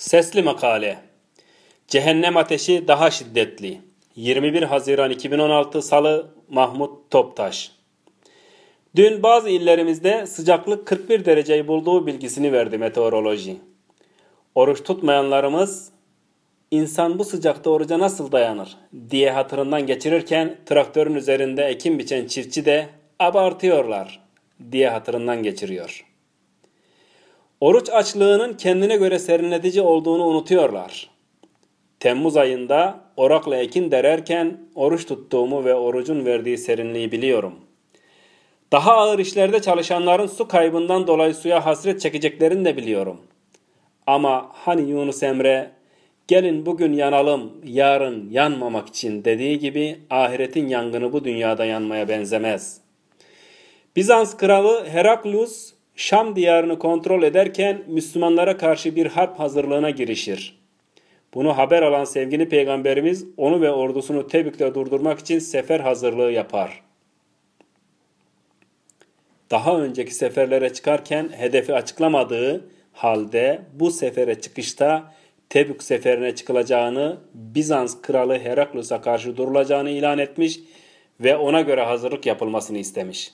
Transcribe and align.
Sesli 0.00 0.42
makale. 0.42 0.98
Cehennem 1.88 2.36
ateşi 2.36 2.88
daha 2.88 3.10
şiddetli. 3.10 3.80
21 4.16 4.62
Haziran 4.62 5.10
2016 5.10 5.82
Salı 5.82 6.30
Mahmut 6.48 7.10
Toptaş. 7.10 7.72
Dün 8.96 9.22
bazı 9.22 9.48
illerimizde 9.48 10.26
sıcaklık 10.26 10.86
41 10.86 11.24
dereceyi 11.24 11.68
bulduğu 11.68 12.06
bilgisini 12.06 12.52
verdi 12.52 12.78
meteoroloji. 12.78 13.56
Oruç 14.54 14.82
tutmayanlarımız 14.82 15.92
insan 16.70 17.18
bu 17.18 17.24
sıcakta 17.24 17.70
oruca 17.70 17.98
nasıl 17.98 18.32
dayanır 18.32 18.76
diye 19.10 19.30
hatırından 19.30 19.86
geçirirken 19.86 20.56
traktörün 20.66 21.14
üzerinde 21.14 21.64
ekim 21.64 21.98
biçen 21.98 22.26
çiftçi 22.26 22.64
de 22.64 22.88
abartıyorlar 23.18 24.22
diye 24.72 24.88
hatırından 24.90 25.42
geçiriyor. 25.42 26.09
Oruç 27.60 27.90
açlığının 27.90 28.54
kendine 28.54 28.96
göre 28.96 29.18
serinletici 29.18 29.82
olduğunu 29.82 30.24
unutuyorlar. 30.24 31.10
Temmuz 32.00 32.36
ayında 32.36 33.00
orakla 33.16 33.56
ekin 33.56 33.90
dererken 33.90 34.60
oruç 34.74 35.06
tuttuğumu 35.06 35.64
ve 35.64 35.74
orucun 35.74 36.26
verdiği 36.26 36.58
serinliği 36.58 37.12
biliyorum. 37.12 37.54
Daha 38.72 38.92
ağır 38.92 39.18
işlerde 39.18 39.62
çalışanların 39.62 40.26
su 40.26 40.48
kaybından 40.48 41.06
dolayı 41.06 41.34
suya 41.34 41.66
hasret 41.66 42.00
çekeceklerini 42.00 42.64
de 42.64 42.76
biliyorum. 42.76 43.20
Ama 44.06 44.50
hani 44.52 44.90
Yunus 44.90 45.22
Emre 45.22 45.70
gelin 46.28 46.66
bugün 46.66 46.92
yanalım 46.92 47.52
yarın 47.64 48.30
yanmamak 48.30 48.88
için 48.88 49.24
dediği 49.24 49.58
gibi 49.58 49.98
ahiretin 50.10 50.68
yangını 50.68 51.12
bu 51.12 51.24
dünyada 51.24 51.64
yanmaya 51.64 52.08
benzemez. 52.08 52.80
Bizans 53.96 54.36
kralı 54.36 54.88
Heraklus 54.88 55.79
Şam 56.00 56.36
diyarını 56.36 56.78
kontrol 56.78 57.22
ederken 57.22 57.82
Müslümanlara 57.86 58.56
karşı 58.56 58.96
bir 58.96 59.06
harp 59.06 59.38
hazırlığına 59.38 59.90
girişir. 59.90 60.60
Bunu 61.34 61.58
haber 61.58 61.82
alan 61.82 62.04
sevgili 62.04 62.48
peygamberimiz 62.48 63.26
onu 63.36 63.60
ve 63.60 63.70
ordusunu 63.70 64.28
Tebük'te 64.28 64.74
durdurmak 64.74 65.18
için 65.18 65.38
sefer 65.38 65.80
hazırlığı 65.80 66.32
yapar. 66.32 66.82
Daha 69.50 69.80
önceki 69.80 70.14
seferlere 70.14 70.72
çıkarken 70.72 71.28
hedefi 71.36 71.74
açıklamadığı 71.74 72.68
halde 72.92 73.62
bu 73.72 73.90
sefere 73.90 74.40
çıkışta 74.40 75.14
Tebük 75.48 75.82
seferine 75.82 76.34
çıkılacağını, 76.34 77.16
Bizans 77.34 78.02
kralı 78.02 78.38
Heraklus'a 78.38 79.00
karşı 79.00 79.36
durulacağını 79.36 79.90
ilan 79.90 80.18
etmiş 80.18 80.60
ve 81.20 81.36
ona 81.36 81.60
göre 81.60 81.82
hazırlık 81.82 82.26
yapılmasını 82.26 82.78
istemiş. 82.78 83.30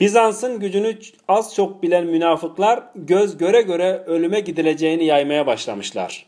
Bizans'ın 0.00 0.60
gücünü 0.60 0.98
az 1.28 1.54
çok 1.54 1.82
bilen 1.82 2.06
münafıklar 2.06 2.82
göz 2.94 3.38
göre 3.38 3.62
göre 3.62 4.02
ölüme 4.06 4.40
gidileceğini 4.40 5.04
yaymaya 5.04 5.46
başlamışlar. 5.46 6.26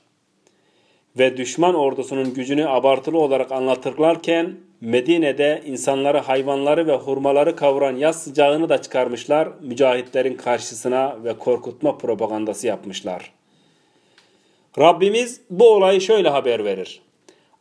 Ve 1.19 1.37
düşman 1.37 1.75
ordusunun 1.75 2.35
gücünü 2.35 2.69
abartılı 2.69 3.19
olarak 3.19 3.53
anlatırlarken 3.53 4.57
Medine'de 4.81 5.63
insanları, 5.67 6.19
hayvanları 6.19 6.87
ve 6.87 6.95
hurmaları 6.95 7.57
kavuran 7.57 7.97
yaz 7.97 8.23
sıcağını 8.23 8.69
da 8.69 8.83
çıkarmışlar, 8.83 9.49
mücahitlerin 9.61 10.35
karşısına 10.35 11.25
ve 11.25 11.39
korkutma 11.39 11.99
propagandası 11.99 12.67
yapmışlar. 12.67 13.33
Rabbimiz 14.79 15.41
bu 15.51 15.69
olayı 15.69 16.01
şöyle 16.01 16.29
haber 16.29 16.65
verir. 16.65 17.01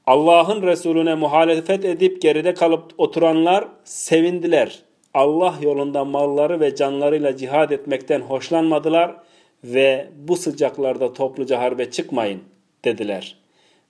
Allah'ın 0.06 0.62
Resulüne 0.62 1.16
muhalefet 1.16 1.86
edip 1.86 2.22
geride 2.22 2.54
kalıp 2.54 2.94
oturanlar 2.98 3.68
sevindiler. 3.84 4.87
Allah 5.14 5.56
yolunda 5.62 6.06
malları 6.06 6.60
ve 6.60 6.76
canlarıyla 6.76 7.38
cihad 7.38 7.70
etmekten 7.70 8.22
hoşlanmadılar 8.22 9.16
ve 9.64 10.08
bu 10.18 10.38
sıcaklarda 10.38 11.14
topluca 11.14 11.60
harbe 11.60 11.92
çıkmayın 11.92 12.44
dediler. 12.86 13.38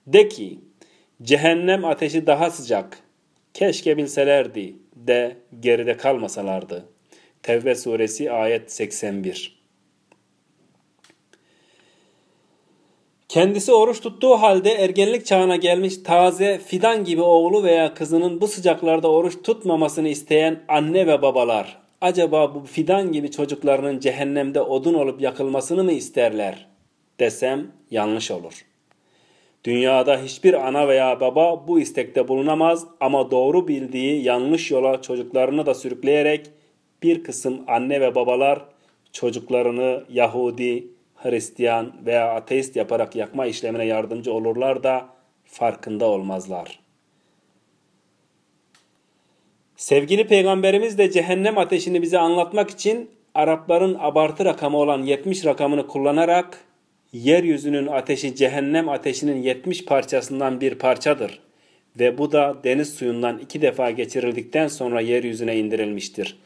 De 0.06 0.28
ki 0.28 0.58
cehennem 1.22 1.84
ateşi 1.84 2.26
daha 2.26 2.50
sıcak. 2.50 2.98
Keşke 3.54 3.96
bilselerdi 3.96 4.76
de 4.96 5.36
geride 5.60 5.96
kalmasalardı. 5.96 6.84
Tevbe 7.42 7.74
suresi 7.74 8.32
ayet 8.32 8.72
81 8.72 9.57
Kendisi 13.28 13.72
oruç 13.72 14.00
tuttuğu 14.00 14.34
halde 14.34 14.70
ergenlik 14.70 15.26
çağına 15.26 15.56
gelmiş 15.56 15.96
taze 15.96 16.58
fidan 16.58 17.04
gibi 17.04 17.22
oğlu 17.22 17.64
veya 17.64 17.94
kızının 17.94 18.40
bu 18.40 18.48
sıcaklarda 18.48 19.10
oruç 19.10 19.42
tutmamasını 19.42 20.08
isteyen 20.08 20.62
anne 20.68 21.06
ve 21.06 21.22
babalar 21.22 21.78
acaba 22.00 22.54
bu 22.54 22.60
fidan 22.60 23.12
gibi 23.12 23.30
çocuklarının 23.30 24.00
cehennemde 24.00 24.60
odun 24.60 24.94
olup 24.94 25.20
yakılmasını 25.20 25.84
mı 25.84 25.92
isterler 25.92 26.66
desem 27.20 27.66
yanlış 27.90 28.30
olur. 28.30 28.64
Dünyada 29.64 30.22
hiçbir 30.22 30.66
ana 30.68 30.88
veya 30.88 31.20
baba 31.20 31.68
bu 31.68 31.80
istekte 31.80 32.28
bulunamaz 32.28 32.86
ama 33.00 33.30
doğru 33.30 33.68
bildiği 33.68 34.22
yanlış 34.22 34.70
yola 34.70 35.02
çocuklarını 35.02 35.66
da 35.66 35.74
sürükleyerek 35.74 36.50
bir 37.02 37.24
kısım 37.24 37.60
anne 37.66 38.00
ve 38.00 38.14
babalar 38.14 38.64
çocuklarını 39.12 40.04
Yahudi, 40.12 40.97
Hristiyan 41.22 41.92
veya 42.06 42.34
ateist 42.34 42.76
yaparak 42.76 43.16
yakma 43.16 43.46
işlemine 43.46 43.84
yardımcı 43.84 44.32
olurlar 44.32 44.82
da 44.82 45.06
farkında 45.44 46.06
olmazlar. 46.06 46.80
Sevgili 49.76 50.26
peygamberimiz 50.26 50.98
de 50.98 51.10
cehennem 51.10 51.58
ateşini 51.58 52.02
bize 52.02 52.18
anlatmak 52.18 52.70
için 52.70 53.10
Arapların 53.34 53.96
abartı 54.00 54.44
rakamı 54.44 54.76
olan 54.76 55.02
70 55.02 55.44
rakamını 55.44 55.86
kullanarak 55.86 56.64
yeryüzünün 57.12 57.86
ateşi 57.86 58.34
cehennem 58.34 58.88
ateşinin 58.88 59.42
70 59.42 59.84
parçasından 59.84 60.60
bir 60.60 60.74
parçadır 60.74 61.40
ve 61.98 62.18
bu 62.18 62.32
da 62.32 62.56
deniz 62.64 62.94
suyundan 62.94 63.38
iki 63.38 63.62
defa 63.62 63.90
geçirildikten 63.90 64.68
sonra 64.68 65.00
yeryüzüne 65.00 65.56
indirilmiştir. 65.56 66.38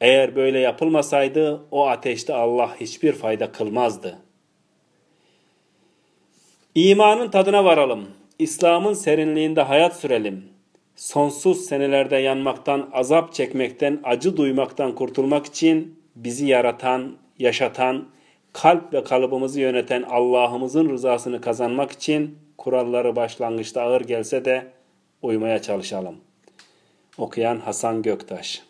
Eğer 0.00 0.36
böyle 0.36 0.58
yapılmasaydı 0.58 1.60
o 1.70 1.86
ateşte 1.86 2.34
Allah 2.34 2.76
hiçbir 2.80 3.12
fayda 3.12 3.52
kılmazdı. 3.52 4.18
İmanın 6.74 7.30
tadına 7.30 7.64
varalım. 7.64 8.08
İslam'ın 8.38 8.92
serinliğinde 8.94 9.62
hayat 9.62 9.96
sürelim. 9.96 10.44
Sonsuz 10.96 11.60
senelerde 11.60 12.16
yanmaktan, 12.16 12.90
azap 12.92 13.32
çekmekten, 13.32 14.00
acı 14.04 14.36
duymaktan 14.36 14.94
kurtulmak 14.94 15.46
için 15.46 16.00
bizi 16.16 16.46
yaratan, 16.46 17.16
yaşatan, 17.38 18.08
kalp 18.52 18.92
ve 18.94 19.04
kalıbımızı 19.04 19.60
yöneten 19.60 20.02
Allah'ımızın 20.02 20.88
rızasını 20.88 21.40
kazanmak 21.40 21.92
için 21.92 22.38
kuralları 22.58 23.16
başlangıçta 23.16 23.82
ağır 23.82 24.00
gelse 24.00 24.44
de 24.44 24.72
uymaya 25.22 25.62
çalışalım. 25.62 26.16
Okuyan 27.18 27.60
Hasan 27.60 28.02
Göktaş 28.02 28.67